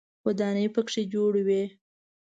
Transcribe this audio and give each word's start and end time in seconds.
ودانۍ 0.27 0.67
په 0.75 0.81
کې 0.89 1.01
جوړوي. 1.13 1.63